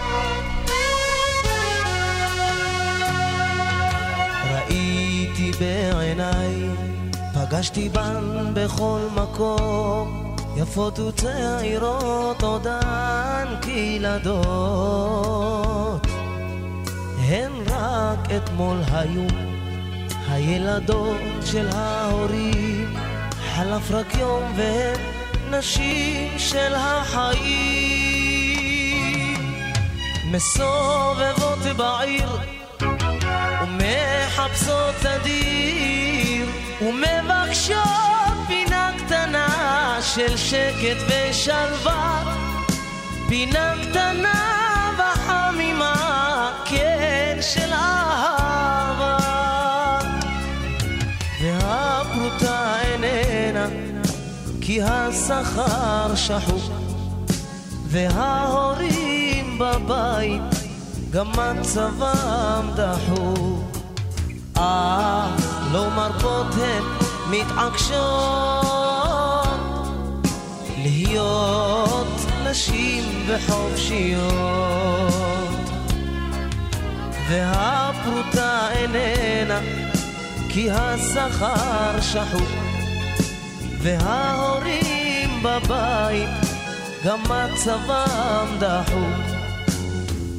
פגשתי 7.60 7.88
בן 7.88 8.54
בכל 8.54 9.00
מקום, 9.14 10.34
יפות 10.56 10.98
וצעירות 10.98 12.42
עודן 12.42 13.46
כילדות. 13.62 14.46
הן 17.18 17.52
רק 17.66 18.30
אתמול 18.36 18.78
היו 18.92 19.26
הילדות 20.28 21.20
של 21.44 21.68
ההורים, 21.72 22.94
חלף 23.54 23.90
רק 23.90 24.14
יום 24.14 24.42
והן 24.56 25.00
נשים 25.50 26.38
של 26.38 26.74
החיים. 26.74 27.40
מסובבות 30.30 31.58
בעיר 31.76 32.38
ומחפשות 33.62 34.94
תדיר 35.00 36.29
ומבקשות 36.82 38.36
פינה 38.46 38.90
קטנה 38.98 39.98
של 40.00 40.36
שקט 40.36 40.96
ושלווה. 41.08 42.22
פינה 43.28 43.74
קטנה 43.82 44.92
וחמימה 44.98 46.52
כן 46.64 47.38
של 47.40 47.72
אהבה. 47.72 49.18
והפרוטה 51.42 52.76
איננה 52.82 53.66
כי 54.60 54.82
השכר 54.82 56.14
שחוק. 56.14 56.72
וההורים 57.86 59.58
בבית 59.58 60.42
גם 61.10 61.26
מצבם 61.32 62.70
דחוק. 62.76 63.76
אה, 64.56 65.49
לא 65.72 65.90
מרפות 65.90 66.46
הן 66.54 66.82
מתעקשות 67.30 68.00
להיות 70.76 72.20
נשים 72.50 73.04
וחופשיות. 73.26 74.30
והפרוטה 77.28 78.68
איננה 78.70 79.60
כי 80.48 80.70
השכר 80.70 82.00
שחוק 82.00 82.50
וההורים 83.82 85.42
בבית 85.42 86.28
גם 87.04 87.20
מצבם 87.22 88.46
דחוק. 88.58 89.36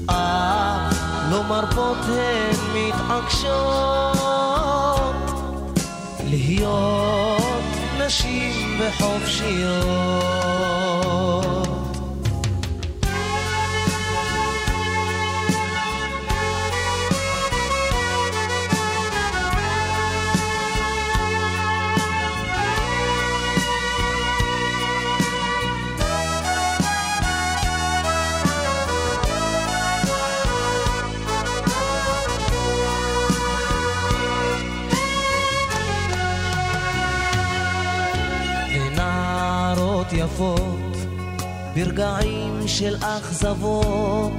אה, 0.10 0.90
לא 1.32 1.44
מרפות 1.44 1.98
הן 2.06 2.56
מתעקשות 2.74 4.21
להיות 6.32 7.42
נשים 8.06 8.80
וחופשיות. 8.80 10.22
של 42.82 42.96
אכזבות 43.02 44.32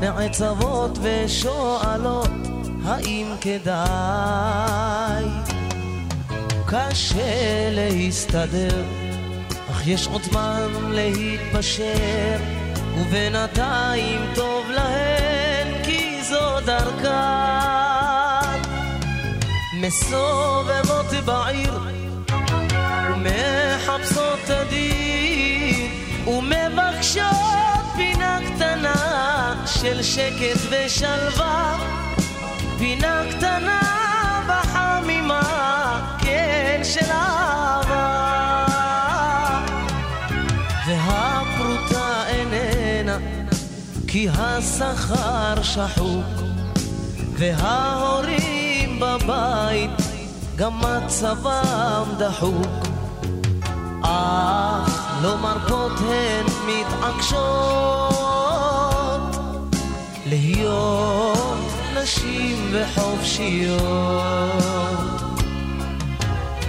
נעצבות 0.00 0.98
ושואלות 1.02 2.30
האם 2.84 3.26
כדאי? 3.40 5.24
קשה 6.66 7.70
להסתדר 7.70 8.84
אך 9.70 9.86
יש 9.86 10.06
עוד 10.06 10.22
זמן 10.22 10.68
להתפשר 10.90 12.36
ובינתיים 12.98 14.20
טוב 14.34 14.66
להן 14.70 15.84
כי 15.84 16.22
זו 16.22 16.60
דרכן. 16.66 17.08
מסובבות 19.80 21.06
בעיר 21.24 21.78
ומחפשות 23.12 24.38
תדיר 24.46 25.88
ומבקשות 26.26 26.68
פינה 27.18 27.38
קטנה 27.38 27.47
של 29.88 30.02
שקט 30.02 30.60
ושלווה. 30.70 31.78
פינה 32.78 33.22
קטנה 33.30 33.80
וחמימה 34.48 35.40
כן 36.18 36.80
של 36.84 37.10
אהבה. 37.10 38.66
והפרוטה 40.86 42.24
איננה 42.28 43.16
כי 44.06 44.28
השכר 44.28 45.62
שחוק. 45.62 46.42
וההורים 47.32 49.00
בבית 49.00 49.90
גם 50.56 50.72
מצבם 50.80 52.04
דחוק. 52.18 52.86
אך 54.02 55.20
לא 55.22 55.36
מרפות 55.36 55.92
הן 56.00 56.46
מתעקשות 56.66 58.27
להיות 60.28 61.58
נשים 61.94 62.72
וחופשיות. 62.72 63.78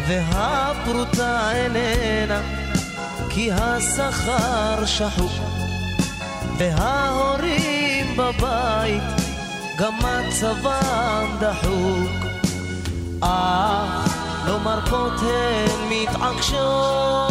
והפרוטה 0.07 1.51
איננה 1.55 2.41
כי 3.29 3.51
השכר 3.51 4.85
שחוק. 4.85 5.31
וההורים 6.57 8.17
בבית 8.17 9.03
גם 9.77 9.93
מצבם 9.97 11.37
דחוק. 11.39 12.09
אך 13.21 14.17
לא 14.47 14.59
מרפות 14.59 15.13
הן 15.21 15.89
מתעקשות. 15.89 17.29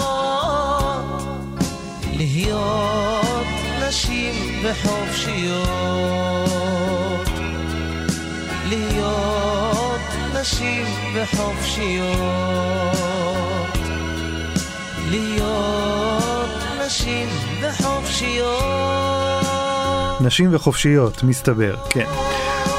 להיות 2.17 3.47
נשים 3.89 4.63
וחופשיות 4.63 6.18
נשים 10.41 10.87
וחופשיות 11.15 12.19
להיות 15.11 16.51
נשים 16.87 17.29
וחופשיות 17.61 18.99
נשים 20.21 20.55
וחופשיות, 20.55 21.23
מסתבר, 21.23 21.77
כן. 21.91 22.07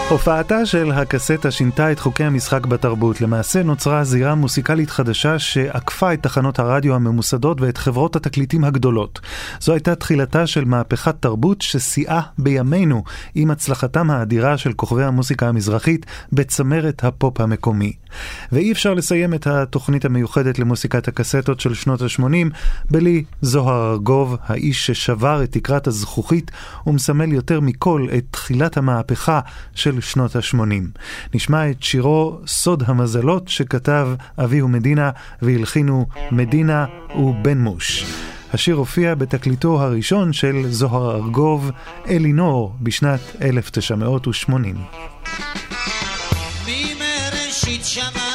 הופעתה 0.09 0.65
של 0.65 0.91
הקסטה 0.91 1.51
שינתה 1.51 1.91
את 1.91 1.99
חוקי 1.99 2.23
המשחק 2.23 2.65
בתרבות. 2.65 3.21
למעשה 3.21 3.63
נוצרה 3.63 4.03
זירה 4.03 4.35
מוסיקלית 4.35 4.89
חדשה 4.89 5.39
שעקפה 5.39 6.13
את 6.13 6.23
תחנות 6.23 6.59
הרדיו 6.59 6.95
הממוסדות 6.95 7.61
ואת 7.61 7.77
חברות 7.77 8.15
התקליטים 8.15 8.63
הגדולות. 8.63 9.19
זו 9.59 9.73
הייתה 9.73 9.95
תחילתה 9.95 10.47
של 10.47 10.65
מהפכת 10.65 11.15
תרבות 11.19 11.61
שסייעה 11.61 12.21
בימינו 12.37 13.03
עם 13.35 13.51
הצלחתם 13.51 14.11
האדירה 14.11 14.57
של 14.57 14.73
כוכבי 14.73 15.03
המוסיקה 15.03 15.47
המזרחית 15.47 16.05
בצמרת 16.33 17.03
הפופ 17.03 17.41
המקומי. 17.41 17.93
ואי 18.51 18.71
אפשר 18.71 18.93
לסיים 18.93 19.33
את 19.33 19.47
התוכנית 19.47 20.05
המיוחדת 20.05 20.59
למוסיקת 20.59 21.07
הקסטות 21.07 21.59
של 21.59 21.73
שנות 21.73 22.01
ה-80 22.01 22.23
בלי 22.91 23.23
זוהר 23.41 23.91
ארגוב, 23.91 24.37
האיש 24.45 24.85
ששבר 24.85 25.43
את 25.43 25.51
תקרת 25.51 25.87
הזכוכית 25.87 26.51
ומסמל 26.87 27.33
יותר 27.33 27.59
מכל 27.59 28.07
את 28.17 28.23
תחילת 28.31 28.77
המהפכה 28.77 29.39
של 29.75 30.01
שנות 30.01 30.35
ה-80. 30.35 30.99
נשמע 31.33 31.69
את 31.71 31.83
שירו 31.83 32.39
סוד 32.47 32.83
המזלות 32.87 33.47
שכתב 33.47 34.09
אביהו 34.37 34.67
מדינה 34.67 35.09
והלחינו 35.41 36.05
מדינה 36.31 36.85
ובן 37.15 37.57
מוש. 37.57 38.05
השיר 38.53 38.75
הופיע 38.75 39.15
בתקליטו 39.15 39.81
הראשון 39.81 40.33
של 40.33 40.65
זוהר 40.69 41.15
ארגוב, 41.15 41.71
אלינור, 42.09 42.75
בשנת 42.81 43.19
1980. 43.41 44.75
Each 47.69 47.99
other. 47.99 48.28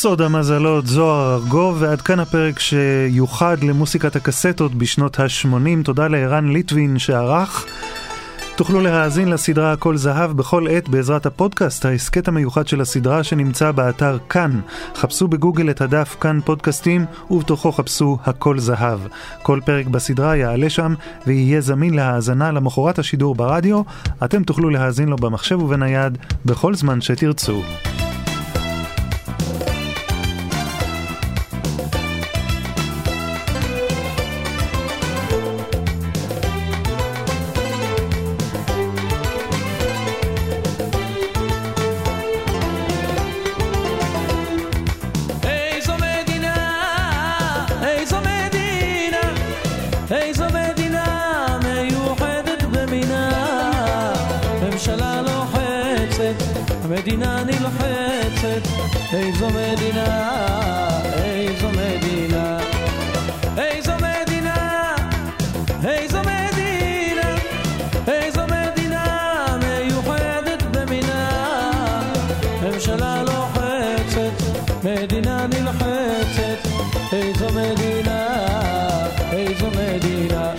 סוד 0.00 0.22
המזלות, 0.22 0.86
זוהר 0.86 1.34
ארגוב, 1.34 1.76
ועד 1.80 2.00
כאן 2.00 2.20
הפרק 2.20 2.58
שיוחד 2.58 3.56
למוסיקת 3.62 4.16
הקסטות 4.16 4.74
בשנות 4.74 5.20
ה-80. 5.20 5.84
תודה 5.84 6.08
לערן 6.08 6.48
ליטבין 6.48 6.98
שערך. 6.98 7.66
תוכלו 8.56 8.80
להאזין 8.80 9.28
לסדרה 9.28 9.72
הכל 9.72 9.96
זהב 9.96 10.32
בכל 10.32 10.66
עת 10.70 10.88
בעזרת 10.88 11.26
הפודקאסט, 11.26 11.84
ההסכת 11.84 12.28
המיוחד 12.28 12.68
של 12.68 12.80
הסדרה 12.80 13.24
שנמצא 13.24 13.72
באתר 13.72 14.18
כאן. 14.28 14.60
חפשו 14.94 15.28
בגוגל 15.28 15.70
את 15.70 15.80
הדף 15.80 16.16
כאן 16.20 16.40
פודקאסטים, 16.44 17.04
ובתוכו 17.30 17.72
חפשו 17.72 18.18
הכל 18.24 18.58
זהב. 18.58 19.00
כל 19.42 19.60
פרק 19.64 19.86
בסדרה 19.86 20.36
יעלה 20.36 20.70
שם 20.70 20.94
ויהיה 21.26 21.60
זמין 21.60 21.94
להאזנה 21.94 22.50
למחרת 22.50 22.98
השידור 22.98 23.34
ברדיו. 23.34 23.82
אתם 24.24 24.42
תוכלו 24.42 24.70
להאזין 24.70 25.08
לו 25.08 25.16
במחשב 25.16 25.62
ובנייד 25.62 26.18
בכל 26.44 26.74
זמן 26.74 27.00
שתרצו. 27.00 27.62
מדינה 75.02 75.46
נלחצת, 75.46 76.68
איזו 77.12 77.46
מדינה, 77.48 78.26
איזו 79.32 79.66
מדינה. 79.66 80.52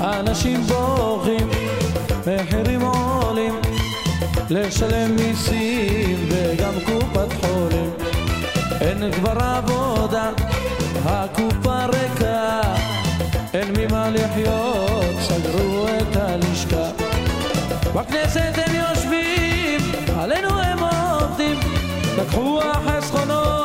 אנשים 0.00 0.60
בוכים, 0.60 1.48
מחירים 2.26 2.80
עולים, 2.82 3.60
לשלם 4.50 5.16
מיסים 5.16 6.28
וגם 6.28 6.74
קופת 6.86 7.32
חולים. 7.40 7.90
אין 8.80 9.12
כבר 9.12 9.38
עבודה, 9.38 10.30
הקופה 11.04 11.84
ריקה, 11.84 12.60
אין 13.54 13.68
ממה 13.78 14.10
לחיות, 14.10 15.14
סגרו 15.20 15.86
את 15.88 16.16
הלשכה. 16.16 17.11
בכנסת 17.94 18.52
הם 18.66 18.74
יושבים, 18.74 19.80
עלינו 20.18 20.60
הם 20.60 20.78
עובדים, 20.78 21.60
לקחו 22.18 22.60
החסכונות, 22.62 23.61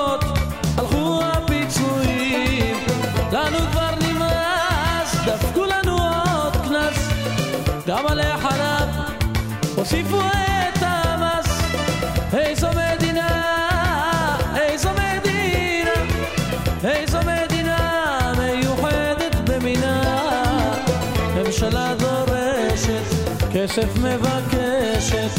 כסף 23.67 23.97
מבקשת, 23.97 25.29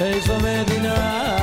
איזו 0.00 0.34
מדינה, 0.36 1.35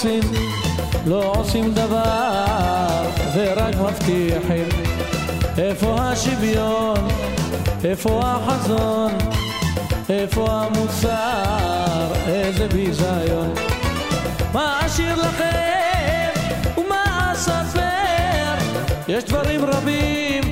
רוצים, 0.00 0.32
לא 1.06 1.32
עושים 1.36 1.74
דבר 1.74 3.02
ורק 3.34 3.74
מבטיחים. 3.74 4.68
איפה 5.58 5.96
השוויון? 6.00 7.08
איפה 7.84 8.20
החזון? 8.24 9.12
איפה 10.08 10.46
המוסר? 10.50 12.12
איזה 12.28 12.68
ביזיון. 12.68 13.54
מה 14.52 14.80
אשאיר 14.86 15.14
לכם 15.14 16.30
ומה 16.78 17.32
אספר? 17.32 18.54
יש 19.08 19.24
דברים 19.24 19.64
רבים 19.64 20.42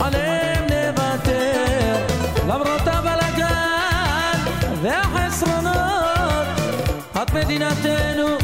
עליהם 0.00 0.64
נוותר 0.64 1.96
למרות 2.48 2.82
הבלאגן 2.86 4.38
והחסרונות 4.82 6.46
את 7.22 7.34
מדינתנו 7.34 8.39